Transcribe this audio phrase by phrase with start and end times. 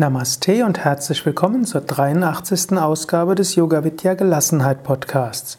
[0.00, 2.72] Namaste und herzlich willkommen zur 83.
[2.78, 5.58] Ausgabe des Yoga Vidya Gelassenheit Podcasts.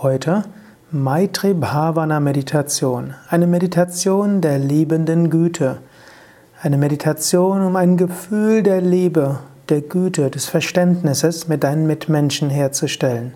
[0.00, 0.44] Heute
[0.90, 5.80] Maitri Bhavana Meditation, eine Meditation der liebenden Güte.
[6.62, 13.34] Eine Meditation, um ein Gefühl der Liebe, der Güte, des Verständnisses mit deinen Mitmenschen herzustellen.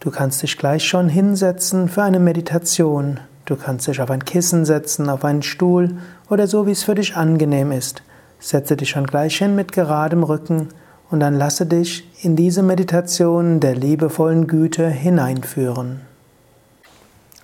[0.00, 3.20] Du kannst dich gleich schon hinsetzen für eine Meditation.
[3.44, 5.98] Du kannst dich auf ein Kissen setzen, auf einen Stuhl
[6.30, 8.02] oder so, wie es für dich angenehm ist.
[8.38, 10.68] Setze dich schon gleich hin mit geradem Rücken
[11.10, 16.00] und dann lasse dich in diese Meditation der liebevollen Güte hineinführen.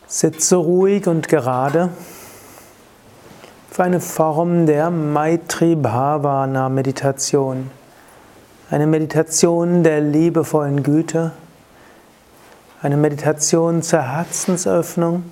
[0.06, 1.90] Sitze ruhig und gerade
[3.70, 7.70] für eine Form der Maitri Bhavana Meditation.
[8.70, 11.32] Eine Meditation der liebevollen Güte.
[12.82, 15.24] Eine Meditation zur Herzensöffnung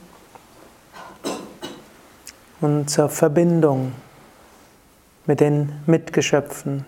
[2.61, 3.93] und zur Verbindung
[5.27, 6.85] mit den Mitgeschöpfen.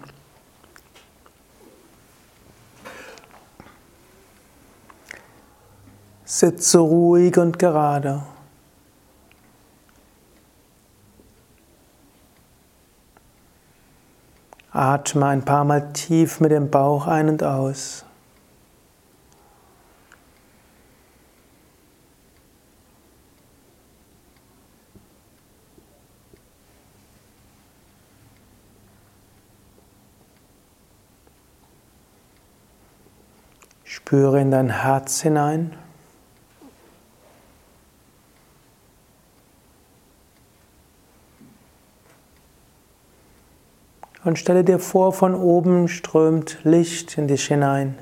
[6.25, 8.23] Sitze ruhig und gerade.
[14.73, 18.05] Atme ein paar Mal tief mit dem Bauch ein und aus.
[33.92, 35.77] Spüre in dein Herz hinein.
[44.22, 47.98] Und stelle dir vor, von oben strömt Licht in dich hinein.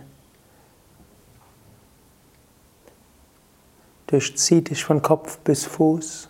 [4.08, 6.28] Durchzieht dich von Kopf bis Fuß.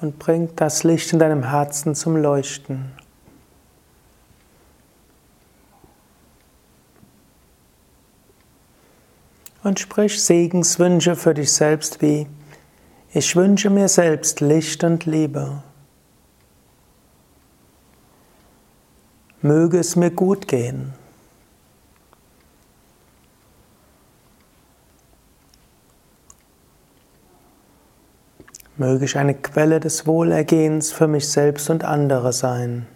[0.00, 3.03] Und bringt das Licht in deinem Herzen zum Leuchten.
[9.64, 12.26] Und sprich Segenswünsche für dich selbst wie
[13.16, 15.62] ich wünsche mir selbst Licht und Liebe.
[19.40, 20.92] Möge es mir gut gehen.
[28.76, 32.88] Möge ich eine Quelle des Wohlergehens für mich selbst und andere sein.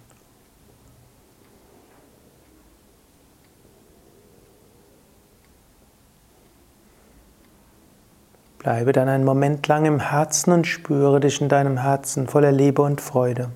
[8.69, 12.83] Bleibe dann einen Moment lang im Herzen und spüre dich in deinem Herzen voller Liebe
[12.83, 13.49] und Freude.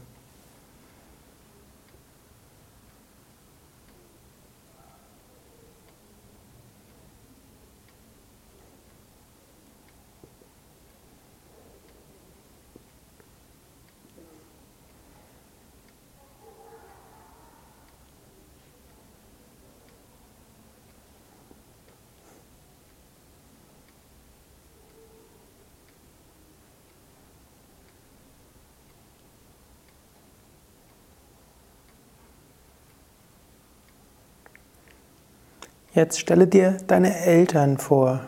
[35.95, 38.21] Jetzt stelle dir deine Eltern vor.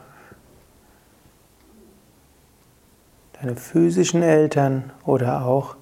[3.41, 5.77] Deine physischen Eltern oder auch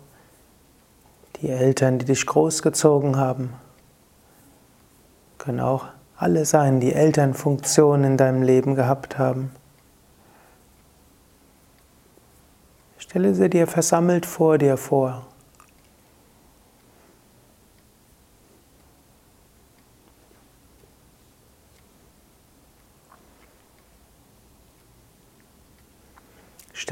[1.36, 3.54] die Eltern, die dich großgezogen haben.
[5.38, 9.50] Können auch alle sein, die Elternfunktionen in deinem Leben gehabt haben.
[12.96, 15.26] Stelle sie dir versammelt vor dir vor.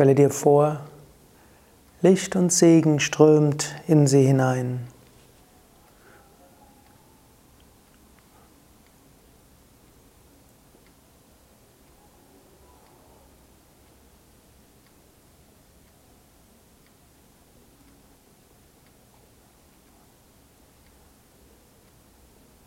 [0.00, 0.80] Stelle dir vor,
[2.00, 4.88] Licht und Segen strömt in sie hinein.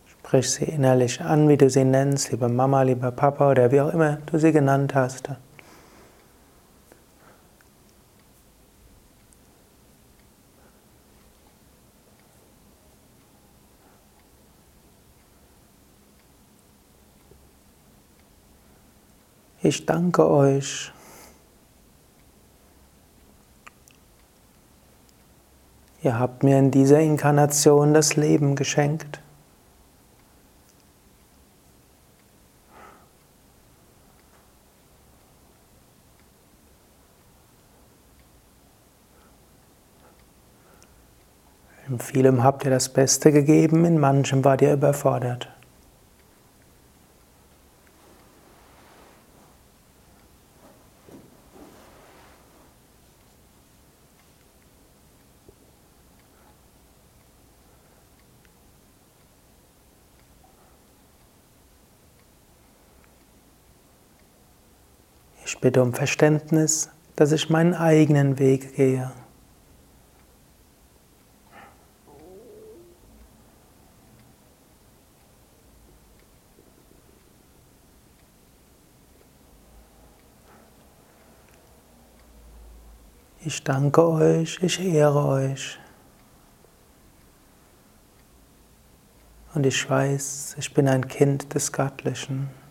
[0.06, 3.92] Sprich sie innerlich an, wie du sie nennst, lieber Mama, lieber Papa oder wie auch
[3.92, 5.32] immer du sie genannt hast.
[19.66, 20.92] Ich danke euch.
[26.02, 29.22] Ihr habt mir in dieser Inkarnation das Leben geschenkt.
[41.88, 45.53] In vielem habt ihr das Beste gegeben, in manchem wart ihr überfordert.
[65.54, 69.12] Ich bitte um Verständnis, dass ich meinen eigenen Weg gehe.
[83.46, 85.78] Ich danke euch, ich ehre euch.
[89.54, 92.63] Und ich weiß, ich bin ein Kind des Göttlichen.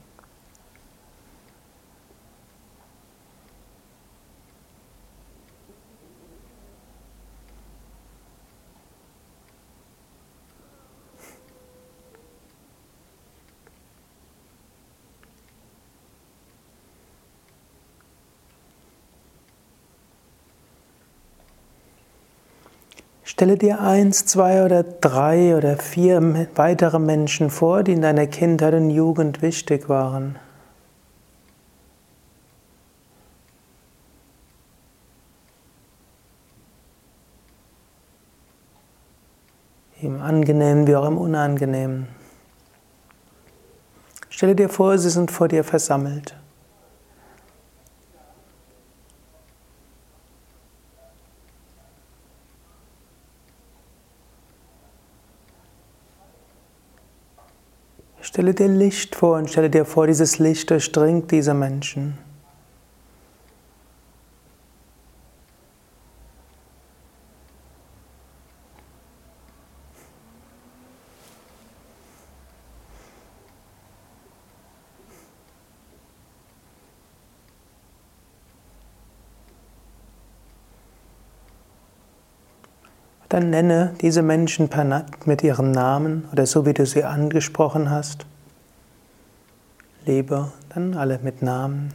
[23.32, 26.20] Stelle dir eins, zwei oder drei oder vier
[26.54, 30.38] weitere Menschen vor, die in deiner Kindheit und Jugend wichtig waren.
[40.02, 42.08] Im Angenehmen wie auch im Unangenehmen.
[44.28, 46.36] Stelle dir vor, sie sind vor dir versammelt.
[58.32, 62.16] Stelle dir Licht vor und stelle dir vor, dieses Licht durchdringt diese Menschen.
[83.32, 84.68] Dann nenne diese Menschen
[85.24, 88.26] mit ihrem Namen oder so, wie du sie angesprochen hast.
[90.04, 91.94] Lebe dann alle mit Namen.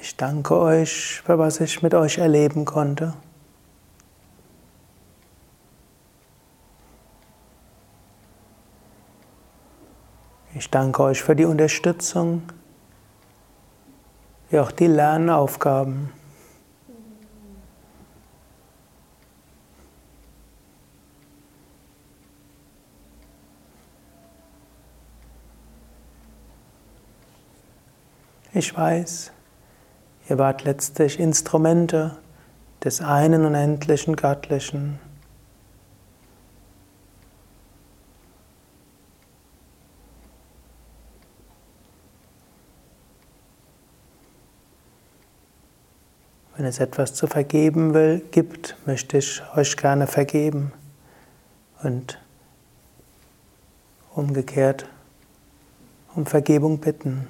[0.00, 3.14] Ich danke euch, für was ich mit euch erleben konnte.
[10.58, 12.40] Ich danke euch für die Unterstützung,
[14.48, 16.10] wie auch die Lernaufgaben.
[28.54, 29.32] Ich weiß,
[30.30, 32.16] ihr wart letztlich Instrumente
[32.82, 35.00] des einen unendlichen Göttlichen.
[46.66, 50.72] Es etwas zu vergeben will, gibt, möchte ich euch gerne vergeben.
[51.82, 52.18] Und
[54.14, 54.88] umgekehrt
[56.14, 57.28] um Vergebung bitten.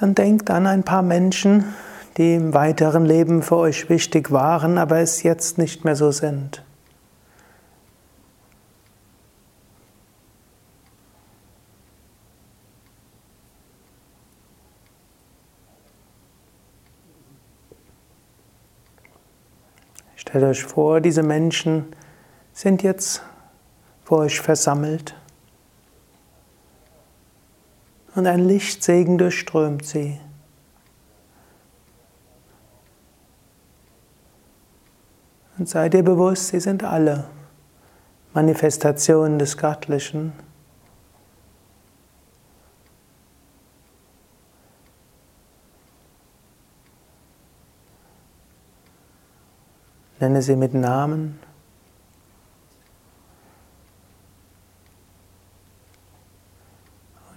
[0.00, 1.74] Dann denkt an ein paar Menschen,
[2.16, 6.64] die im weiteren Leben für euch wichtig waren, aber es jetzt nicht mehr so sind.
[20.16, 21.84] Stellt euch vor, diese Menschen
[22.54, 23.22] sind jetzt
[24.04, 25.19] vor euch versammelt
[28.20, 30.20] und ein Lichtsegen durchströmt sie.
[35.56, 37.24] Und sei dir bewusst, sie sind alle
[38.34, 40.34] Manifestationen des Göttlichen.
[50.18, 51.40] Nenne sie mit Namen.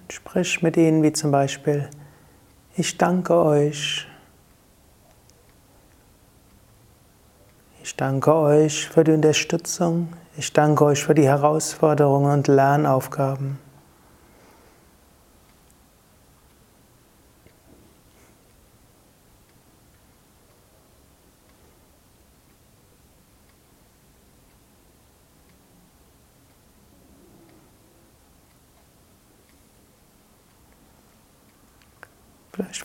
[0.09, 1.89] Sprich mit ihnen wie zum Beispiel,
[2.75, 4.07] ich danke euch.
[7.83, 10.13] Ich danke euch für die Unterstützung.
[10.37, 13.59] Ich danke euch für die Herausforderungen und Lernaufgaben.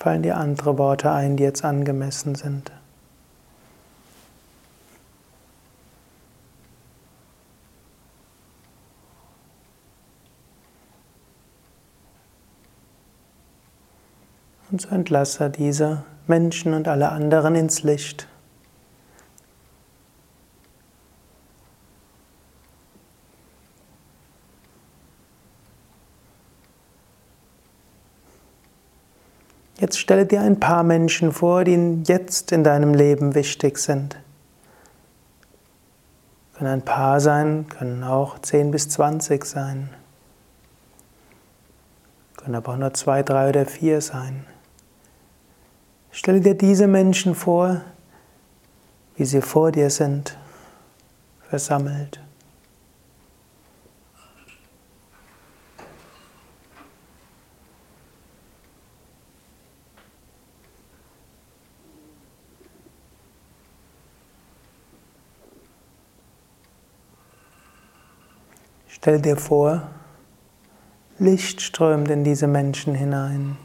[0.09, 2.73] Fallen dir andere Worte ein, die jetzt angemessen sind.
[14.71, 18.27] Und so entlasse diese Menschen und alle anderen ins Licht.
[29.79, 34.17] Jetzt stelle dir ein paar Menschen vor, die jetzt in deinem Leben wichtig sind.
[36.55, 39.91] Können ein paar sein, können auch 10 bis 20 sein.
[42.39, 44.47] Können aber auch nur zwei, drei oder vier sein.
[46.11, 47.83] Stelle dir diese Menschen vor,
[49.17, 50.39] wie sie vor dir sind,
[51.51, 52.19] versammelt.
[69.01, 69.89] Stell dir vor,
[71.21, 73.57] Licht strömt in diese Menschen hinein.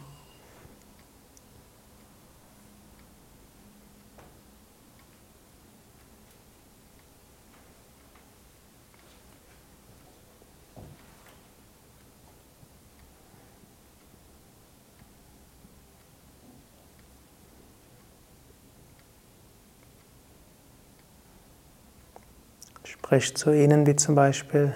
[22.83, 24.75] Sprich zu ihnen wie zum Beispiel,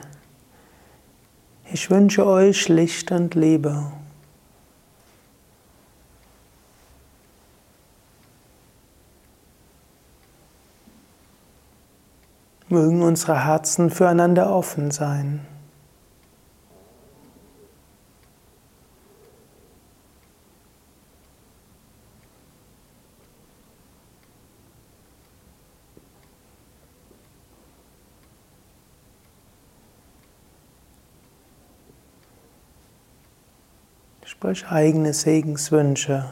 [1.77, 3.91] ich wünsche euch Licht und Liebe.
[12.67, 15.45] Mögen unsere Herzen füreinander offen sein.
[34.39, 36.25] Sprich eigene Segenswünsche,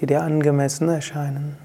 [0.00, 1.58] die dir angemessen erscheinen.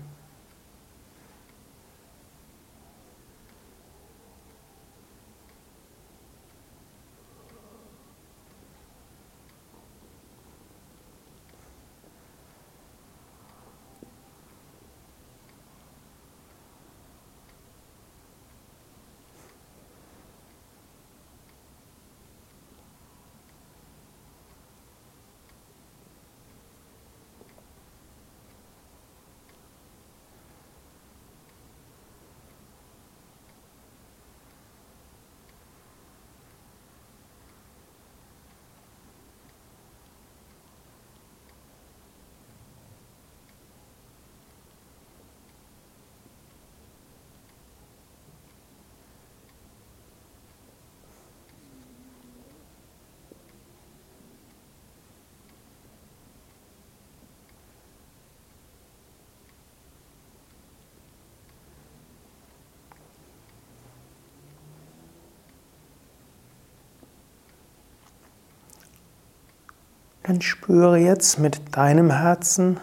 [70.33, 72.79] Dann spüre jetzt mit deinem Herzen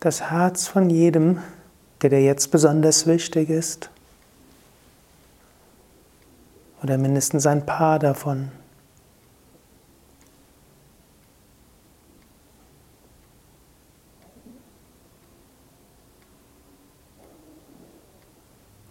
[0.00, 1.38] das Herz von jedem,
[2.02, 3.88] der dir jetzt besonders wichtig ist.
[6.82, 8.50] Oder mindestens ein paar davon.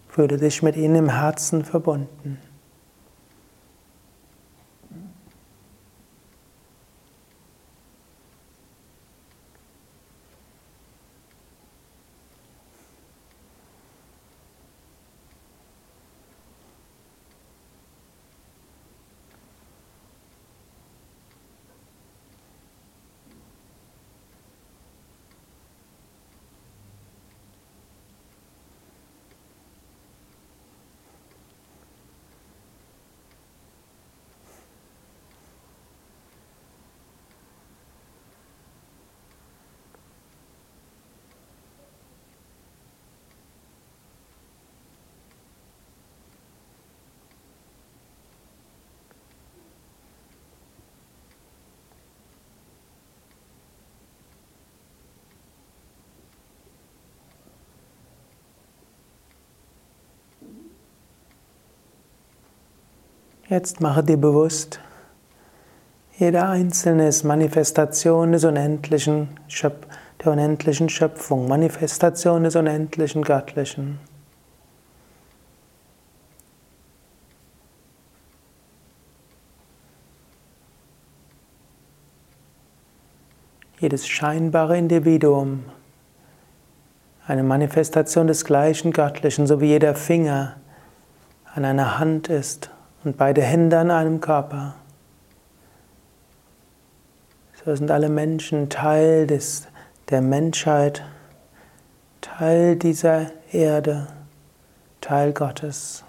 [0.08, 2.40] Fühle dich mit ihnen im Herzen verbunden.
[63.48, 64.80] Jetzt mache dir bewusst,
[66.18, 69.86] jeder einzelne ist Manifestation des unendlichen Schöp
[70.24, 74.00] der unendlichen Schöpfung, Manifestation des unendlichen Göttlichen.
[83.80, 85.66] Jedes scheinbare Individuum,
[87.28, 90.56] eine Manifestation des gleichen Göttlichen, so wie jeder Finger
[91.54, 92.72] an einer Hand ist
[93.06, 94.76] und beide Hände an einem Körper.
[97.64, 99.68] So sind alle Menschen Teil des,
[100.10, 101.04] der Menschheit,
[102.22, 104.08] Teil dieser Erde,
[105.02, 106.05] Teil Gottes.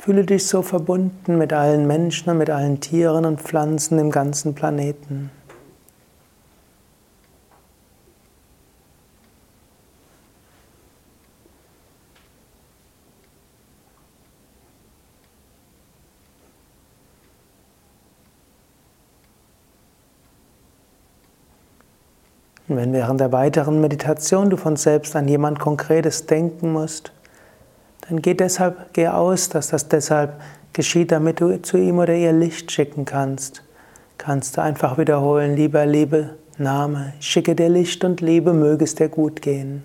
[0.00, 4.54] Fühle dich so verbunden mit allen Menschen und mit allen Tieren und Pflanzen im ganzen
[4.54, 5.30] Planeten.
[22.68, 27.12] Und wenn während der weiteren Meditation du von selbst an jemand Konkretes denken musst,
[28.08, 30.40] dann geh deshalb, geh aus, dass das deshalb
[30.72, 33.62] geschieht, damit du zu ihm oder ihr Licht schicken kannst.
[34.16, 39.08] Kannst du einfach wiederholen, lieber Liebe, Name, schicke dir Licht und Liebe, möge es dir
[39.08, 39.84] gut gehen.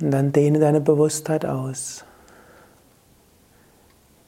[0.00, 2.04] Und dann dehne deine Bewusstheit aus.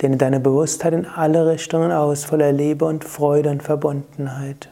[0.01, 4.71] Dehne deine Bewusstheit in alle Richtungen aus, voller Liebe und Freude und Verbundenheit.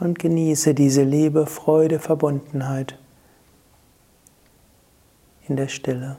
[0.00, 2.98] Und genieße diese Liebe, Freude, Verbundenheit
[5.46, 6.16] in der Stille.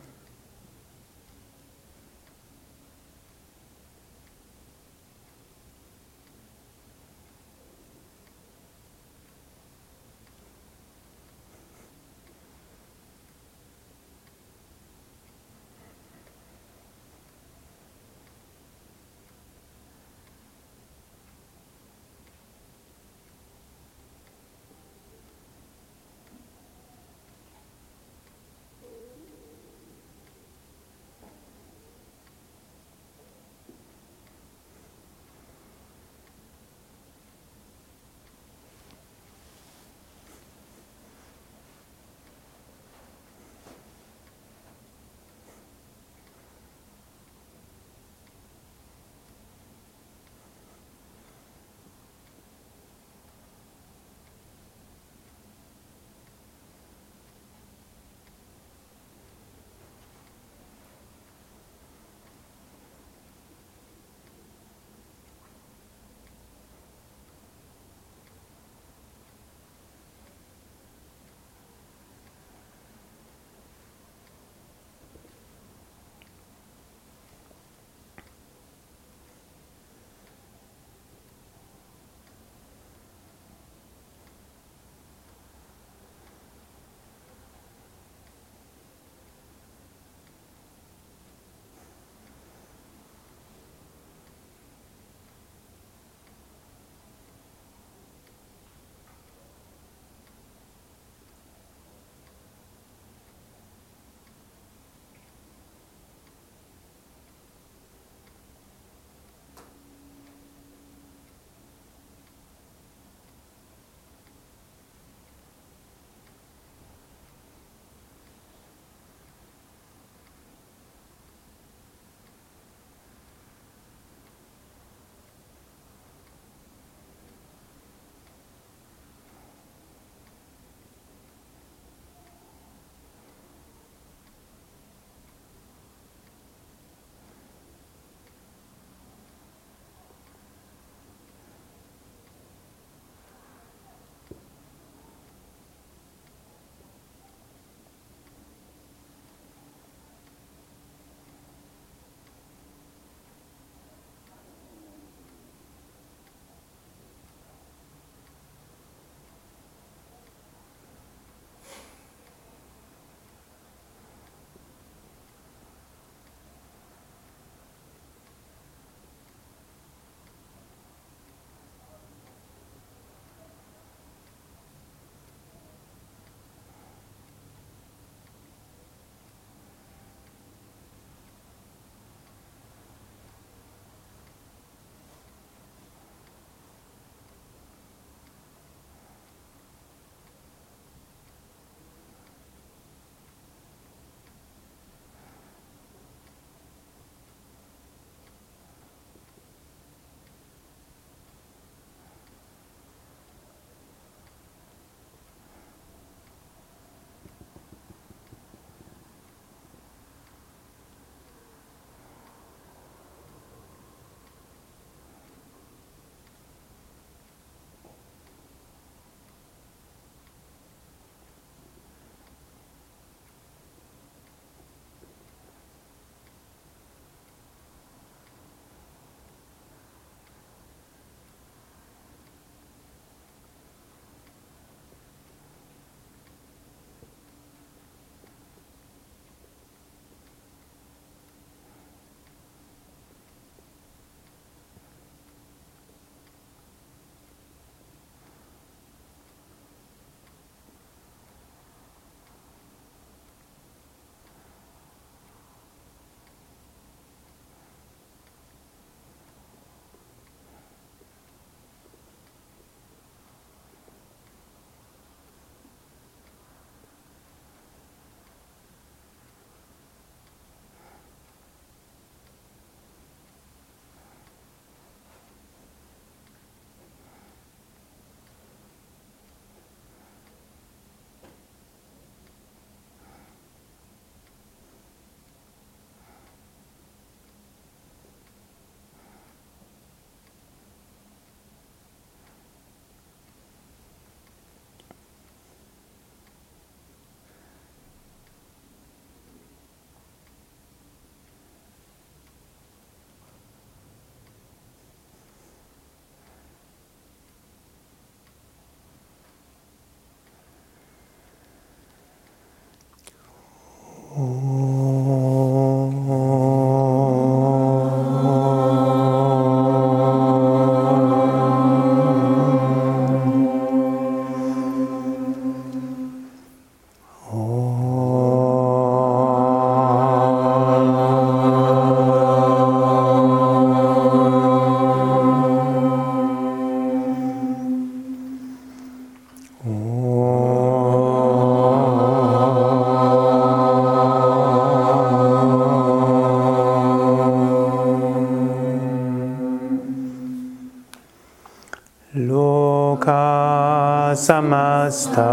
[354.15, 355.31] Samasta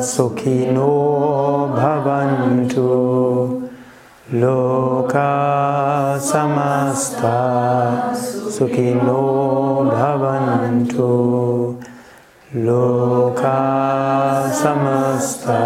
[0.00, 3.62] sukhino bhavantu.
[4.32, 7.38] Loka samasta
[8.50, 11.76] sukhino bhavantu.
[12.54, 13.60] Loka
[14.50, 15.60] samasta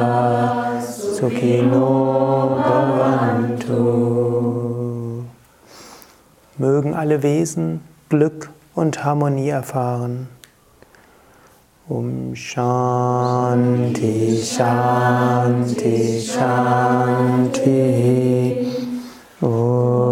[1.18, 1.88] sukhino
[2.66, 3.82] bhavantu.
[6.58, 10.28] Mögen alle Wesen Glück und Harmonie erfahren.
[11.90, 17.72] Um Shanti, Shanti, Shanti.
[19.40, 20.02] Om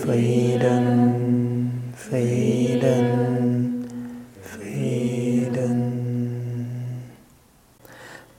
[0.00, 3.84] Frieden, Frieden,
[4.40, 5.82] Frieden.